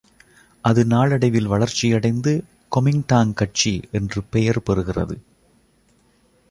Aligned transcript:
அது 0.61 0.85
நாளடைவில் 0.85 1.47
வளர்ச்சியடைந்து 1.47 2.33
கொமிங்டாங் 2.75 3.33
கட்சி 3.33 3.81
என்று 3.91 4.23
பெயர் 4.23 4.61
பெறுகிறது. 4.69 5.17